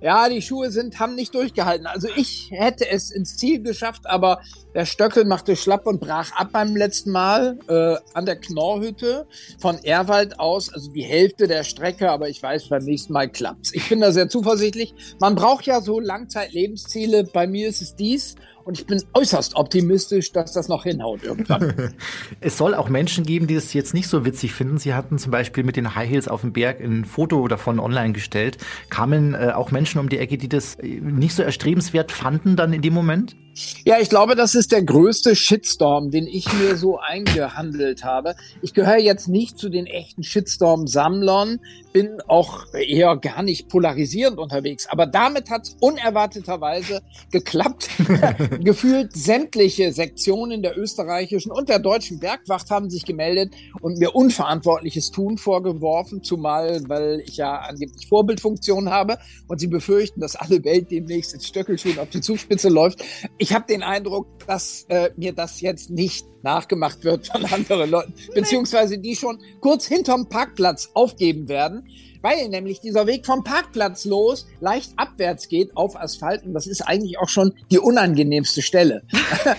[0.00, 1.86] ja, die Schuhe sind, haben nicht durchgehalten.
[1.86, 4.40] Also ich hätte es ins Ziel geschafft, aber
[4.74, 9.26] der Stöckel machte schlapp und brach ab beim letzten Mal äh, an der Knorrhütte
[9.58, 13.74] von Erwald aus, also die Hälfte der Strecke, aber ich weiß, beim nächsten Mal klappt's.
[13.74, 14.94] Ich bin da sehr zuversichtlich.
[15.20, 17.24] Man braucht ja so Langzeitlebensziele.
[17.24, 18.36] Bei mir ist es dies
[18.68, 21.94] und ich bin äußerst optimistisch, dass das noch hinhaut irgendwann.
[22.40, 24.76] es soll auch Menschen geben, die es jetzt nicht so witzig finden.
[24.76, 28.12] Sie hatten zum Beispiel mit den High Heels auf dem Berg ein Foto davon online
[28.12, 28.58] gestellt.
[28.90, 32.74] Kamen äh, auch Menschen um die Ecke, die das äh, nicht so erstrebenswert fanden dann
[32.74, 33.36] in dem Moment?
[33.84, 38.34] Ja, ich glaube, das ist der größte Shitstorm, den ich mir so eingehandelt habe.
[38.62, 41.60] Ich gehöre jetzt nicht zu den echten Shitstorm-Sammlern,
[41.92, 47.88] bin auch eher gar nicht polarisierend unterwegs, aber damit hat es unerwarteterweise geklappt.
[48.60, 55.10] Gefühlt sämtliche Sektionen der österreichischen und der deutschen Bergwacht haben sich gemeldet und mir unverantwortliches
[55.10, 60.90] Tun vorgeworfen, zumal weil ich ja angeblich Vorbildfunktion habe und sie befürchten, dass alle Welt
[60.90, 63.02] demnächst ins Stöckelschuhen auf die Zugspitze läuft.
[63.38, 67.90] Ich ich habe den Eindruck, dass äh, mir das jetzt nicht nachgemacht wird von anderen
[67.90, 71.88] Leuten, beziehungsweise die schon kurz hinterm Parkplatz aufgeben werden,
[72.20, 76.82] weil nämlich dieser Weg vom Parkplatz los leicht abwärts geht auf Asphalt und das ist
[76.82, 79.02] eigentlich auch schon die unangenehmste Stelle.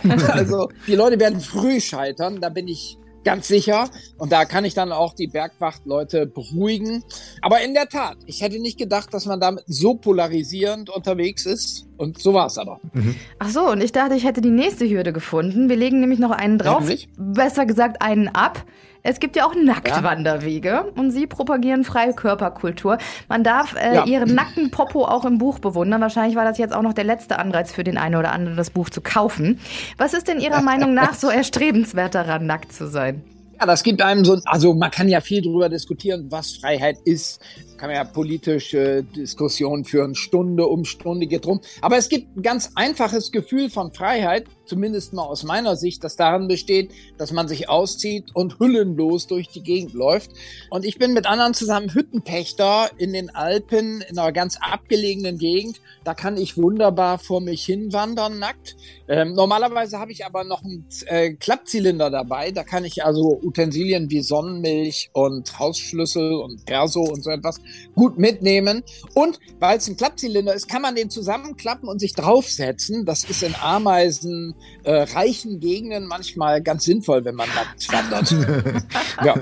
[0.28, 3.90] also die Leute werden früh scheitern, da bin ich ganz sicher.
[4.18, 7.04] Und da kann ich dann auch die Bergwachtleute beruhigen.
[7.42, 11.88] Aber in der Tat, ich hätte nicht gedacht, dass man damit so polarisierend unterwegs ist.
[11.98, 12.80] Und so war es aber.
[12.94, 13.16] Mhm.
[13.40, 15.70] Ach so, und ich dachte, ich hätte die nächste Hürde gefunden.
[15.70, 16.90] Wir legen nämlich noch einen drauf.
[17.18, 18.66] Besser gesagt, einen ab.
[19.02, 20.86] Es gibt ja auch Nacktwanderwege ja.
[20.96, 22.98] und Sie propagieren freie Körperkultur.
[23.28, 24.06] Man darf äh, ja.
[24.06, 26.02] Ihren nackten Popo auch im Buch bewundern.
[26.02, 28.72] Wahrscheinlich war das jetzt auch noch der letzte Anreiz für den einen oder anderen, das
[28.72, 29.60] Buch zu kaufen.
[29.98, 33.24] Was ist denn Ihrer Meinung nach so erstrebenswert daran, nackt zu sein?
[33.60, 37.42] Ja, das gibt einem so, also man kann ja viel darüber diskutieren, was Freiheit ist.
[37.78, 41.60] Kann man ja politische Diskussionen führen, Stunde um Stunde geht rum.
[41.82, 46.16] Aber es gibt ein ganz einfaches Gefühl von Freiheit, zumindest mal aus meiner Sicht, das
[46.16, 50.32] darin besteht, dass man sich auszieht und hüllenlos durch die Gegend läuft.
[50.70, 55.82] Und ich bin mit anderen zusammen Hüttenpächter in den Alpen, in einer ganz abgelegenen Gegend.
[56.04, 58.78] Da kann ich wunderbar vor mich hin wandern, nackt.
[59.08, 62.52] Ähm, normalerweise habe ich aber noch einen äh, Klappzylinder dabei.
[62.52, 67.60] Da kann ich also Utensilien wie Sonnenmilch und Hausschlüssel und Perso und so etwas
[67.96, 68.84] gut mitnehmen.
[69.16, 73.06] Und weil es ein Klappzylinder ist, kann man den zusammenklappen und sich draufsetzen.
[73.06, 74.54] Das ist in Ameisen
[74.84, 78.84] äh, reichen Gegenden manchmal ganz sinnvoll, wenn man nackt wandert.
[79.24, 79.36] ja.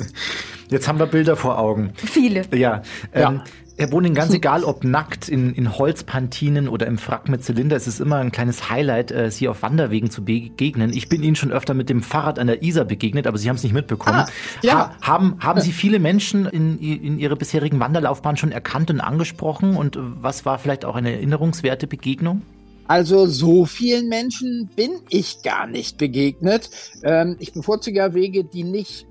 [0.70, 1.94] Jetzt haben wir Bilder vor Augen.
[1.96, 2.44] Viele.
[2.54, 2.82] Ja.
[3.14, 3.42] Ähm,
[3.80, 7.86] Herr Boning, ganz egal, ob nackt in, in Holzpantinen oder im Frack mit Zylinder, es
[7.86, 10.92] ist immer ein kleines Highlight, äh, Sie auf Wanderwegen zu begegnen.
[10.94, 13.56] Ich bin Ihnen schon öfter mit dem Fahrrad an der Isar begegnet, aber Sie haben
[13.56, 14.22] es nicht mitbekommen.
[14.22, 14.28] Ah,
[14.64, 14.74] ja.
[14.74, 19.76] ha haben, haben Sie viele Menschen in, in Ihrer bisherigen Wanderlaufbahn schon erkannt und angesprochen?
[19.76, 22.42] Und was war vielleicht auch eine erinnerungswerte Begegnung?
[22.88, 26.70] Also so vielen Menschen bin ich gar nicht begegnet.
[27.04, 29.06] Ähm, ich bevorzuge ja Wege, die nicht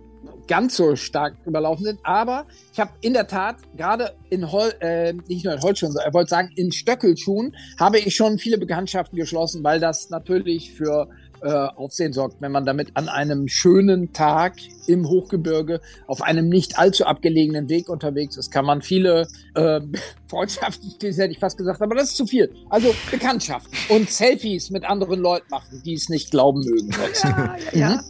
[0.49, 2.01] ganz so stark überlaufen sind.
[2.03, 6.13] Aber ich habe in der Tat gerade in Hol äh, nicht nur in Holzschuhen, er
[6.13, 11.09] wollte sagen in Stöckelschuhen habe ich schon viele Bekanntschaften geschlossen, weil das natürlich für
[11.43, 16.79] äh, Aufsehen sorgt, wenn man damit an einem schönen Tag im Hochgebirge auf einem nicht
[16.79, 19.81] allzu abgelegenen Weg unterwegs ist, kann man viele äh,
[20.29, 22.53] Freundschaften, das hätte ich fast gesagt, aber das ist zu viel.
[22.69, 26.91] Also Bekanntschaften und Selfies mit anderen Leuten machen, die es nicht glauben mögen.
[27.23, 27.91] Ja, ja, ja.
[27.91, 28.01] Mhm.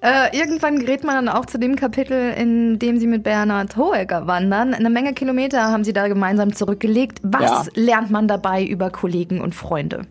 [0.00, 3.76] Äh, irgendwann gerät man dann auch zu dem Kapitel, in dem Sie mit Bernhard
[4.08, 4.74] Hohecker wandern.
[4.74, 7.20] Eine Menge Kilometer haben Sie da gemeinsam zurückgelegt.
[7.22, 7.72] Was ja.
[7.74, 10.06] lernt man dabei über Kollegen und Freunde?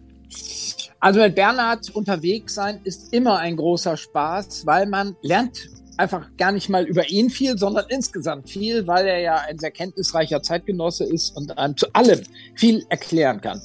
[0.99, 6.51] Also mit Bernhard unterwegs sein ist immer ein großer Spaß, weil man lernt einfach gar
[6.51, 11.05] nicht mal über ihn viel, sondern insgesamt viel, weil er ja ein sehr kenntnisreicher Zeitgenosse
[11.05, 12.21] ist und einem zu allem
[12.55, 13.61] viel erklären kann.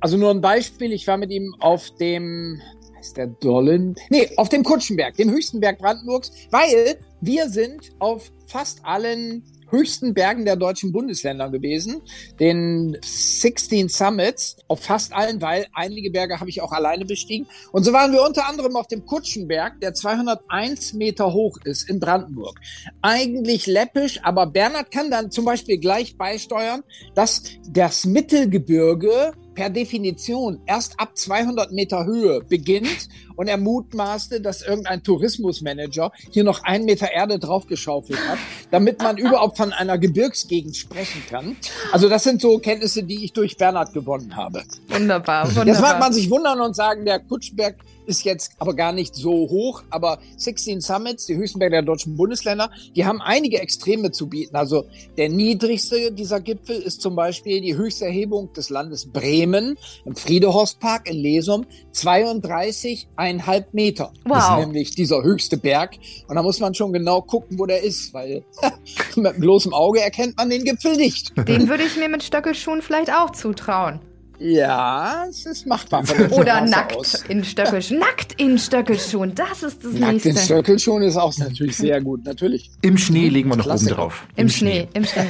[0.00, 2.60] Also nur ein Beispiel, ich war mit ihm auf dem
[3.00, 3.94] ist der Dollen?
[4.10, 10.14] Nee, auf dem Kutschenberg, dem höchsten Berg Brandenburgs, weil wir sind auf fast allen höchsten
[10.14, 12.02] Bergen der deutschen Bundesländer gewesen,
[12.38, 17.46] den 16 Summits, auf fast allen, weil einige Berge habe ich auch alleine bestiegen.
[17.72, 22.00] Und so waren wir unter anderem auf dem Kutschenberg, der 201 Meter hoch ist in
[22.00, 22.58] Brandenburg.
[23.02, 26.82] Eigentlich läppisch, aber Bernhard kann dann zum Beispiel gleich beisteuern,
[27.14, 34.62] dass das Mittelgebirge per Definition erst ab 200 Meter Höhe beginnt und er mutmaßte, dass
[34.62, 38.38] irgendein Tourismusmanager hier noch einen Meter Erde draufgeschaufelt hat,
[38.70, 41.56] damit man überhaupt von einer Gebirgsgegend sprechen kann.
[41.90, 44.62] Also das sind so Kenntnisse, die ich durch Bernhard gewonnen habe.
[44.88, 45.66] Wunderbar, wunderbar.
[45.66, 49.30] Jetzt mag man sich wundern und sagen, der Kutschberg ist jetzt aber gar nicht so
[49.30, 54.28] hoch, aber 16 Summits, die höchsten Berge der deutschen Bundesländer, die haben einige Extreme zu
[54.28, 54.56] bieten.
[54.56, 60.16] Also der niedrigste dieser Gipfel ist zum Beispiel die höchste Erhebung des Landes Bremen im
[60.16, 64.12] Friedehorstpark in Lesum, 32,5 Meter.
[64.24, 64.36] Wow.
[64.36, 65.96] Das ist nämlich dieser höchste Berg.
[66.28, 68.44] Und da muss man schon genau gucken, wo der ist, weil
[69.16, 71.32] mit bloßem Auge erkennt man den Gipfel nicht.
[71.36, 74.00] Den würde ich mir mit Stöckelschuhen vielleicht auch zutrauen.
[74.38, 76.04] Ja, es ist machbar.
[76.30, 77.24] Oder nackt aus.
[77.28, 78.00] in Stöckelschuhen.
[78.06, 80.28] Nackt in Stöckelschuhen, das ist das nackt nächste.
[80.28, 82.70] Nackt in Stöckelschuhen ist auch natürlich sehr gut, natürlich.
[82.82, 83.86] Im Schnee legen wir noch Klasse.
[83.86, 84.26] oben drauf.
[84.36, 84.66] Im, Im Schnee.
[84.70, 85.26] Schnee, im Schnee.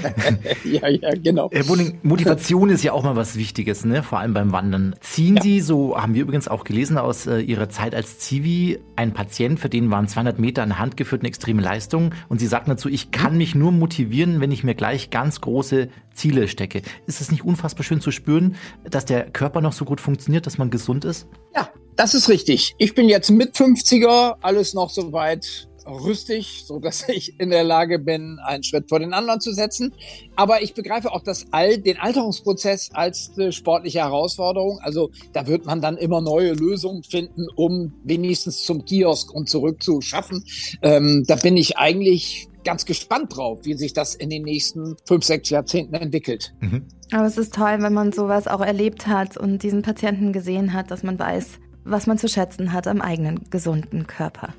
[0.65, 1.51] ja, ja, genau.
[1.53, 4.03] Herr Boning, Motivation ist ja auch mal was Wichtiges, ne?
[4.03, 4.97] vor allem beim Wandern.
[5.01, 5.43] Ziehen ja.
[5.43, 9.61] Sie, so haben wir übrigens auch gelesen aus äh, Ihrer Zeit als Zivi, ein Patient,
[9.61, 12.89] für den waren 200 Meter an Hand geführt eine extreme Leistung und Sie sagten dazu,
[12.89, 16.83] ich kann mich nur motivieren, wenn ich mir gleich ganz große Ziele stecke.
[17.07, 18.57] Ist es nicht unfassbar schön zu spüren,
[18.97, 21.29] dass der Körper noch so gut funktioniert, dass man gesund ist?
[21.55, 22.75] Ja, das ist richtig.
[22.79, 27.63] Ich bin jetzt mit 50er, alles noch so weit rüstig, so dass ich in der
[27.63, 29.93] Lage bin, einen Schritt vor den anderen zu setzen.
[30.35, 34.81] Aber ich begreife auch das Al den Alterungsprozess als eine sportliche Herausforderung.
[34.81, 39.83] Also da wird man dann immer neue Lösungen finden, um wenigstens zum Kiosk und zurück
[39.83, 40.43] zu schaffen.
[40.81, 45.25] Ähm, da bin ich eigentlich ganz gespannt drauf, wie sich das in den nächsten fünf,
[45.25, 46.53] sechs Jahrzehnten entwickelt.
[46.61, 46.83] Mhm.
[47.13, 50.91] Aber es ist toll, wenn man sowas auch erlebt hat und diesen Patienten gesehen hat,
[50.91, 51.53] dass man weiß,
[51.85, 54.53] was man zu schätzen hat am eigenen gesunden Körper.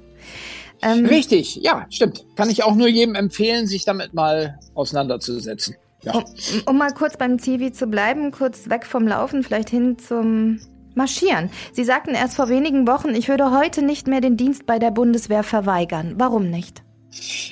[0.81, 2.25] Ähm, Richtig, ja, stimmt.
[2.35, 5.75] Kann ich auch nur jedem empfehlen, sich damit mal auseinanderzusetzen.
[6.03, 6.15] Ja.
[6.15, 6.23] Um,
[6.67, 10.59] um mal kurz beim Zivi zu bleiben, kurz weg vom Laufen, vielleicht hin zum
[10.95, 11.49] Marschieren.
[11.73, 14.91] Sie sagten erst vor wenigen Wochen, ich würde heute nicht mehr den Dienst bei der
[14.91, 16.15] Bundeswehr verweigern.
[16.17, 16.83] Warum nicht?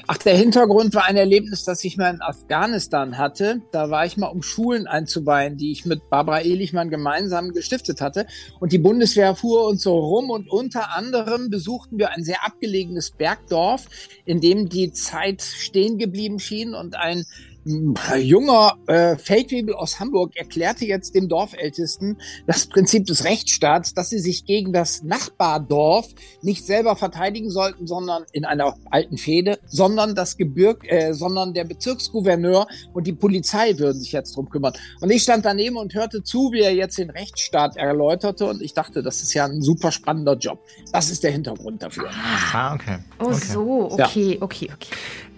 [0.07, 3.61] Ach, der Hintergrund war ein Erlebnis, das ich mal in Afghanistan hatte.
[3.71, 8.27] Da war ich mal, um Schulen einzuweihen, die ich mit Barbara Ehlichmann gemeinsam gestiftet hatte.
[8.59, 13.11] Und die Bundeswehr fuhr uns so rum und unter anderem besuchten wir ein sehr abgelegenes
[13.11, 13.87] Bergdorf,
[14.25, 17.25] in dem die Zeit stehen geblieben schien und ein
[17.65, 24.19] junger äh, Feldwebel aus Hamburg erklärte jetzt dem Dorfältesten das Prinzip des Rechtsstaats, dass sie
[24.19, 26.07] sich gegen das Nachbardorf
[26.43, 31.63] nicht selber verteidigen sollten, sondern in einer alten Fehde, sondern das Gebirg, äh, sondern der
[31.63, 34.73] Bezirksgouverneur und die Polizei würden sich jetzt drum kümmern.
[35.01, 38.73] Und ich stand daneben und hörte zu, wie er jetzt den Rechtsstaat erläuterte und ich
[38.73, 40.59] dachte, das ist ja ein super spannender Job.
[40.91, 42.09] Das ist der Hintergrund dafür.
[42.53, 42.99] Ah, okay.
[43.19, 43.35] Oh, okay.
[43.35, 44.95] so, okay, okay, okay.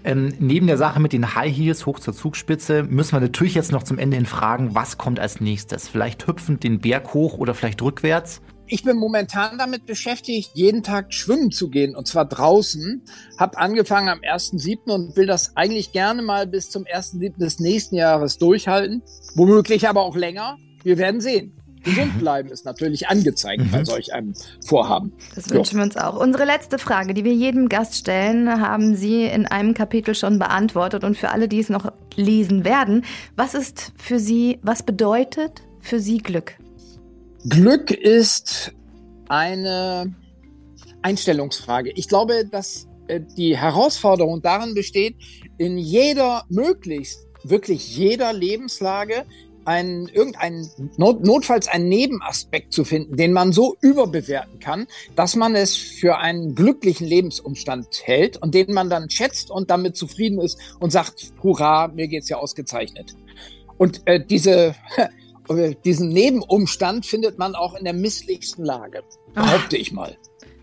[0.08, 3.74] Ähm, neben der Sache mit den High Heels hoch zur Zugspitze müssen wir natürlich jetzt
[3.74, 5.90] noch zum Ende hin fragen, was kommt als nächstes?
[5.90, 8.42] Vielleicht hüpfend den Berg hoch oder vielleicht rückwärts?
[8.68, 13.04] Ich bin momentan damit beschäftigt, jeden Tag schwimmen zu gehen und zwar draußen.
[13.38, 14.90] Hab angefangen am 1.7.
[14.90, 17.38] und will das eigentlich gerne mal bis zum 1.7.
[17.38, 19.04] des nächsten Jahres durchhalten.
[19.36, 20.56] Womöglich aber auch länger.
[20.84, 21.52] Wir werden sehen.
[21.84, 24.34] Gesund bleiben ist natürlich angezeigt bei solch einem
[24.66, 25.14] Vorhaben.
[25.36, 26.20] Das wünschen wir uns auch.
[26.20, 31.04] Unsere letzte Frage, die wir jedem Gast stellen, haben Sie in einem Kapitel schon beantwortet.
[31.04, 36.00] Und für alle, die es noch lesen werden, was ist für Sie, was bedeutet für
[36.00, 36.56] Sie Glück?
[37.48, 38.74] Glück ist
[39.30, 40.14] eine
[41.02, 41.92] Einstellungsfrage.
[41.96, 45.16] Ich glaube, dass äh, die Herausforderung darin besteht,
[45.58, 49.26] in jeder, möglichst wirklich jeder Lebenslage
[49.68, 55.56] einen, irgendeinen, not, notfalls einen Nebenaspekt zu finden, den man so überbewerten kann, dass man
[55.56, 60.58] es für einen glücklichen Lebensumstand hält und den man dann schätzt und damit zufrieden ist
[60.80, 63.16] und sagt, hurra, mir geht's ja ausgezeichnet.
[63.78, 64.74] Und äh, diese,
[65.84, 69.04] diesen Nebenumstand findet man auch in der misslichsten Lage,
[69.34, 70.16] behaupte ich mal.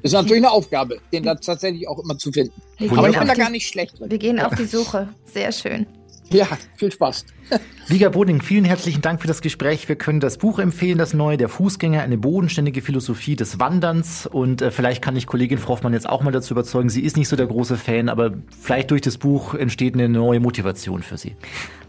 [0.02, 2.54] Ist natürlich eine Aufgabe, den da tatsächlich auch immer zu finden.
[2.90, 4.10] Aber ich bin da gar nicht schlecht drin.
[4.10, 5.08] Wir gehen auf die Suche.
[5.26, 5.86] Sehr schön.
[6.34, 7.26] Ja, viel Spaß.
[7.88, 9.88] Liga Boding, vielen herzlichen Dank für das Gespräch.
[9.88, 14.26] Wir können das Buch empfehlen, das neue, der Fußgänger, eine bodenständige Philosophie des Wanderns.
[14.26, 17.16] Und äh, vielleicht kann ich Kollegin Frau Hoffmann jetzt auch mal dazu überzeugen, sie ist
[17.16, 21.18] nicht so der große Fan, aber vielleicht durch das Buch entsteht eine neue Motivation für
[21.18, 21.36] sie.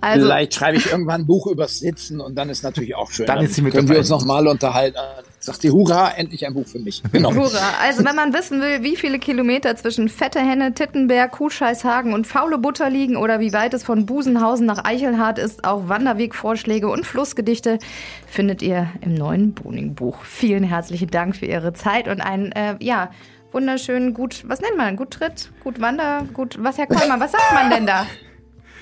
[0.02, 3.26] Also, Vielleicht schreibe ich irgendwann ein Buch übers Sitzen und dann ist natürlich auch schön.
[3.26, 3.96] Dann ist sie mit können dabei.
[3.96, 4.98] wir uns nochmal unterhalten.
[5.46, 7.04] Sagt sie, hurra, endlich ein Buch für mich.
[7.12, 7.32] Genau.
[7.36, 7.76] Hurra.
[7.80, 12.58] Also, wenn man wissen will, wie viele Kilometer zwischen Fette Henne, Tittenberg, Kuhscheißhagen und Faule
[12.58, 17.78] Butter liegen oder wie weit es von Busenhausen nach Eichelhardt ist, auch Wanderwegvorschläge und Flussgedichte
[18.26, 20.24] findet ihr im neuen Boning-Buch.
[20.24, 23.12] Vielen herzlichen Dank für Ihre Zeit und einen, äh, ja,
[23.52, 24.96] wunderschönen, gut, was nennt man?
[24.96, 28.08] Gut Tritt, gut Wander, gut, was, Herr Kollmann, was sagt man denn da?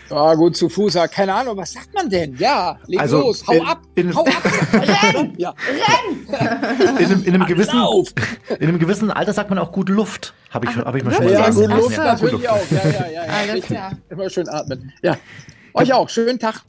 [0.09, 2.35] Ja, gut, zu Fuß, ja, keine Ahnung, was sagt man denn?
[2.37, 4.43] Ja, leg Also, los, hau in- ab, in- hau ab.
[4.73, 5.33] Renn!
[5.37, 5.53] Ja,
[6.99, 7.79] In einem, in einem, gewissen,
[8.59, 10.33] in einem gewissen Alter sagt man auch gut Luft.
[10.51, 11.29] Habe ich, schon- hab ich mal schon?
[11.29, 11.55] Ja, gesagt.
[11.55, 12.01] gut, Luft so.
[12.03, 12.59] natürlich auch.
[12.69, 13.21] Ja, ja, ja, ja.
[13.51, 13.91] Alles klar.
[14.09, 14.91] Immer schön atmen.
[15.01, 15.17] Ja.
[15.73, 16.61] Euch auch, schönen Tag.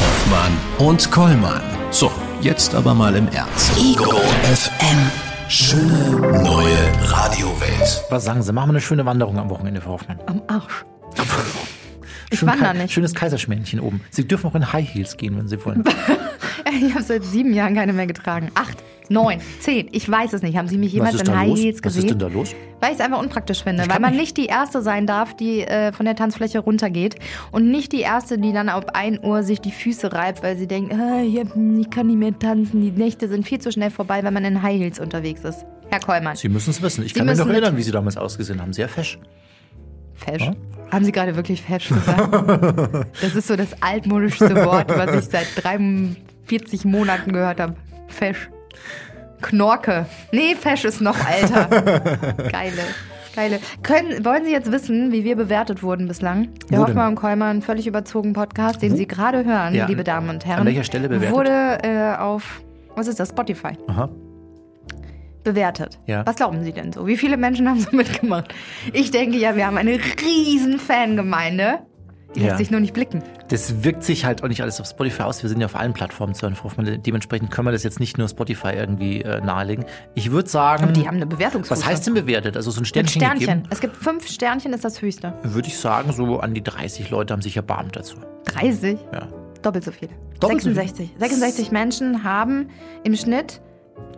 [0.00, 1.60] Hoffmann und Kollmann.
[1.90, 2.10] So,
[2.40, 3.72] jetzt aber mal im Ernst.
[3.78, 4.12] Ego
[4.44, 5.10] FM.
[5.50, 6.76] Schöne neue
[7.10, 8.04] Radiowelt.
[8.10, 8.52] Was sagen Sie?
[8.52, 10.18] Machen wir eine schöne Wanderung am Wochenende, Frau Hoffmann.
[10.26, 10.84] Am Arsch.
[12.30, 12.92] Ich Schön wandere nicht.
[12.92, 14.00] Schönes Kaiserschmännchen oben.
[14.10, 15.84] Sie dürfen auch in High Heels gehen, wenn Sie wollen.
[16.80, 18.50] Ich habe seit sieben Jahren keine mehr getragen.
[18.54, 18.76] Acht,
[19.08, 20.56] neun, zehn, ich weiß es nicht.
[20.56, 21.58] Haben Sie mich jemals in High los?
[21.58, 22.18] Heels Was ist denn gesehen?
[22.18, 22.54] da los?
[22.80, 23.88] Weil ich es einfach unpraktisch finde.
[23.88, 27.16] Weil man nicht- nicht die Erste sein darf, die äh, von der Tanzfläche runtergeht.
[27.50, 30.66] Und nicht die Erste, die dann ab 1 Uhr sich die Füße reibt, weil sie
[30.68, 31.36] denkt, ah, ich,
[31.90, 32.82] kann nicht mehr tanzen.
[32.82, 35.64] Die Nächte sind viel zu schnell vorbei, wenn man in High Heels unterwegs ist.
[35.90, 36.36] Herr Kollmann.
[36.36, 37.02] Sie müssen es wissen.
[37.04, 38.72] Ich Sie kann mich noch erinnern, wie Sie damals ausgesehen haben.
[38.74, 39.18] Sehr fesch.
[40.14, 40.42] Fesch.
[40.42, 40.52] Ja?
[40.90, 42.32] Haben Sie gerade wirklich fesch gesagt?
[43.22, 47.74] das ist so das altmodischste Wort, was ich seit 43 Monaten gehört habe.
[48.08, 48.48] Fesch.
[49.42, 50.06] Knorke.
[50.32, 51.66] Nee, fesch ist noch alter.
[52.50, 52.82] Geile.
[53.36, 53.60] Geile.
[53.84, 56.48] Können, wollen Sie jetzt wissen, wie wir bewertet wurden bislang?
[56.70, 56.80] Der?
[56.80, 60.60] Hoffmann und Kollmann völlig überzogen Podcast, den Sie gerade hören, Ja, liebe Damen und Herren.
[60.60, 61.36] an welcher Stelle bewertet?
[61.36, 62.62] Wurde äh, auf,
[62.96, 64.08] was ist das, Spotify Aha.
[65.52, 65.98] Bewertet.
[66.06, 66.24] Ja.
[66.26, 67.06] Was glauben Sie denn so?
[67.06, 68.54] Wie viele Menschen haben so mitgemacht?
[68.92, 71.80] Ich denke ja, wir haben eine riesen Fangemeinde.
[72.34, 72.56] Die lässt Ja.
[72.58, 73.22] sich nur nicht blicken.
[73.48, 75.42] Das wirkt sich halt auch nicht alles auf Spotify aus.
[75.42, 77.02] Wir sind ja auf allen Plattformen zu hören, Frau Hoffmann.
[77.02, 79.86] Dementsprechend können wir das jetzt nicht nur Spotify irgendwie äh, nahelegen.
[80.14, 80.82] Ich würde sagen.
[80.84, 81.78] Aber die haben eine Bewertungsfunktion.
[81.86, 82.54] was heißt denn bewertet?
[82.56, 83.46] Also so ein Ein Sternchen, Sternchen.
[83.48, 83.68] gegeben?
[83.70, 85.32] Es gibt fünf Sternchen, ist das höchste.
[85.42, 88.18] Würde ich sagen, so an die 30 Leute haben sich erbarmt dazu.
[88.44, 88.98] 30?
[89.14, 89.28] Ja.
[89.62, 90.10] Doppelt so viele.
[90.38, 91.14] Doppelt so 66.
[91.18, 92.68] 66 Menschen haben
[93.04, 93.62] im Schnitt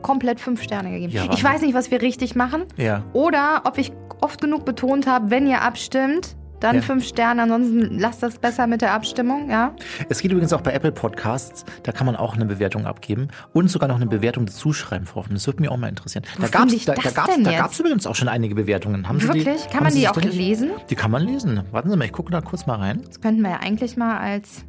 [0.02, 1.12] komplett fünf Sterne gegeben.
[1.12, 2.62] Ja, ich weiß nicht, was wir richtig machen.
[2.76, 3.02] Ja.
[3.12, 6.82] Oder ob ich oft genug betont habe, wenn ihr abstimmt, dann Ja.
[6.82, 7.42] fünf Sterne.
[7.44, 9.74] Ansonsten lasst das besser mit der Abstimmung, ja?
[10.10, 11.64] Es geht übrigens auch bei Apple Podcasts.
[11.84, 15.20] Da kann man auch eine Bewertung abgeben und sogar noch eine Bewertung dazu schreiben, Frau
[15.20, 15.36] Hoffmann.
[15.36, 16.24] Das würde mich auch mal interessieren.
[16.38, 19.08] Da gab es da, da gab's, da gab's übrigens auch schon einige Bewertungen.
[19.08, 19.70] Haben Sie die, Wirklich?
[19.70, 20.70] Kann man die auch lesen?
[20.90, 21.62] Die kann man lesen.
[21.70, 23.00] Warten Sie mal, ich gucke da kurz mal rein.
[23.06, 24.64] Das könnten wir ja eigentlich mal als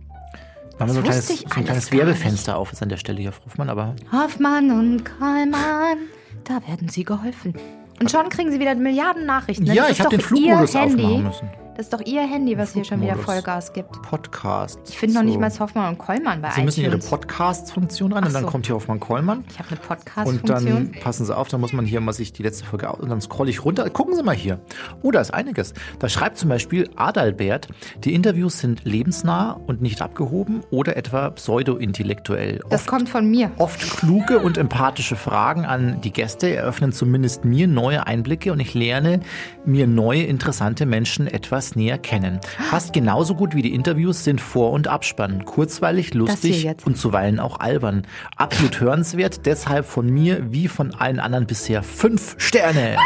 [0.82, 3.22] Machen wir so ein Das kleines, so ein kleines Werbefenster auf jetzt an der Stelle
[3.22, 3.70] hier, Frau Hoffmann.
[3.70, 5.98] Aber Hoffmann und Kollmann.
[6.44, 7.54] Da werden sie geholfen.
[8.00, 9.66] Und schon kriegen sie wieder Milliarden Nachrichten.
[9.68, 11.50] ja, Das ich habe den Flugmodus aufmachen müssen.
[11.78, 13.16] Das ist doch Ihr Handy, was hier schon wieder.
[13.16, 14.02] Vollgas gibt.
[14.04, 14.78] Podcast.
[14.90, 15.40] Ich finde noch nicht So.
[15.40, 17.08] mal Hoffmann und Kollmann bei Sie müssen Ihre iTunes.
[17.10, 18.50] Podcast-Funktion Ach und dann so.
[18.50, 19.46] kommt hier Hoffmann-Kollmann.
[19.50, 20.66] ich habe eine Und Podcast-Funktion.
[20.92, 23.10] dann passen Sie auf, dann muss man hier mal sich die letzte Folge aus und
[23.10, 23.90] dann scrolle ich runter.
[23.90, 24.60] Gucken Sie mal hier.
[25.02, 25.74] Oh, da ist einiges.
[26.00, 27.68] Da schreibt zum Beispiel Adalbert,
[28.04, 32.60] die Interviews sind lebensnah und nicht abgehoben oder etwa pseudo-intellektuell.
[32.70, 33.50] Das kommt von mir.
[33.58, 38.74] oft kluge und empathische Fragen an die Gäste eröffnen zumindest mir neue Einblicke und ich
[38.74, 39.22] lerne
[39.66, 42.40] mir neue interessante Menschen etwas näher kennen.
[42.70, 45.46] Fast genauso gut wie die Interviews sind Vor- und Abspann.
[45.46, 48.04] Kurzweilig, lustig und zuweilen auch albern.
[48.36, 52.98] Absolut hörenswert, deshalb von mir wie von allen anderen bisher fünf Sterne.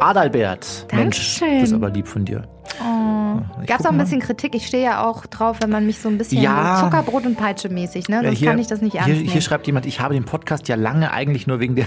[0.00, 0.86] Adalbert.
[0.92, 1.60] Mensch, Dankeschön.
[1.60, 2.46] das ist aber lieb von dir.
[3.62, 4.02] Ich Gab es auch ein mal.
[4.04, 4.54] bisschen Kritik?
[4.54, 6.80] Ich stehe ja auch drauf, wenn man mich so ein bisschen Ja.
[6.82, 8.20] Zuckerbrot und Peitsche mäßig, ne?
[8.22, 9.28] Sonst kann ich das nicht ernst hier, nehmen.
[9.30, 11.86] hier schreibt jemand, ich habe den Podcast ja lange eigentlich nur wegen der,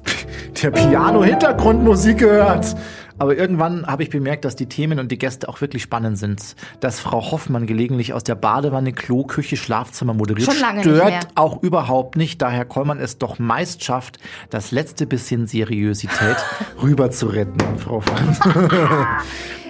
[0.62, 2.76] der Piano-Hintergrundmusik gehört.
[3.18, 6.56] Aber irgendwann habe ich bemerkt, dass die Themen und die Gäste auch wirklich spannend sind.
[6.80, 11.28] Dass Frau Hoffmann gelegentlich aus der Badewanne, Klo, Küche, Schlafzimmer moderiert, Schon lange nicht stört
[11.34, 12.40] auch überhaupt nicht.
[12.42, 14.18] Daher Kollmann es doch meist schafft,
[14.50, 16.36] das letzte bisschen Seriosität
[16.82, 18.36] rüber zu retten, Frau Hoffmann.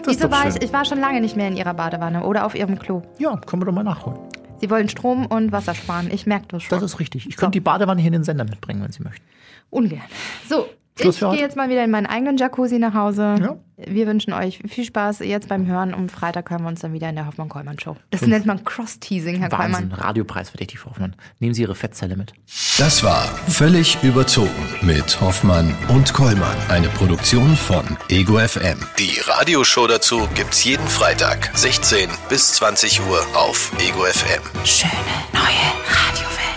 [0.05, 0.63] Wieso war ich?
[0.63, 3.03] Ich war schon lange nicht mehr in ihrer Badewanne oder auf ihrem Klo.
[3.19, 4.19] Ja, können wir doch mal nachholen.
[4.61, 6.11] Sie wollen Strom und Wasser sparen.
[6.11, 6.79] Ich merke das schon.
[6.79, 7.29] Das ist richtig.
[7.29, 9.25] Ich könnte die Badewanne hier in den Sender mitbringen, wenn Sie möchten.
[9.71, 10.03] Ungern.
[10.49, 10.67] So,
[11.03, 13.37] Schluss ich für gehe jetzt mal wieder in meinen eigenen Jacuzzi nach Hause.
[13.41, 13.57] Ja.
[13.77, 15.95] Wir wünschen euch viel Spaß jetzt beim Hören.
[15.95, 17.97] Um Freitag hören wir uns dann wieder in der Hoffmann-Kollmann-Show.
[18.11, 19.91] Das nennt man Cross-Teasing, Herr Wahnsinn.
[19.91, 19.93] Kollmann.
[19.93, 21.15] Radiopreis für dich, Frau Hoffmann.
[21.39, 22.33] Nehmen Sie Ihre Fettzelle mit.
[22.79, 24.51] Das war Völlig überzogen
[24.83, 26.57] mit Hoffmann und Kollmann.
[26.69, 28.79] Eine Produktion von Ego FM.
[28.99, 34.43] Die Radioshow dazu gibt's jeden Freitag, 16 bis 20 Uhr auf Ego FM.
[34.65, 34.93] Schöne
[35.33, 35.43] neue
[35.89, 36.48] Radiowelt.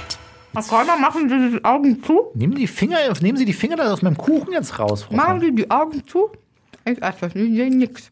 [0.68, 2.32] Kollmann, machen Sie die Augen zu.
[2.34, 5.40] Nehmen, die Finger, nehmen Sie die Finger da aus meinem Kuchen jetzt raus, Frau Machen.
[5.40, 6.30] Sie die Augen zu.
[6.86, 8.12] Ich esse das sehe nichts.